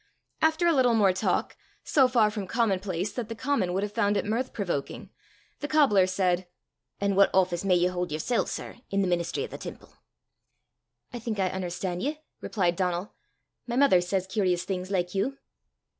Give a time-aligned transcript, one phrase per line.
[0.41, 4.17] After a little more talk, so far from commonplace that the common would have found
[4.17, 5.11] it mirth provoking,
[5.59, 6.47] the cobbler said:
[6.99, 9.93] "An' what office may ye haud yersel', sir, i' the ministry o' the temple?"
[11.13, 13.13] "I think I un'erstan' ye," replied Donal;
[13.67, 15.37] "my mother says curious things like you."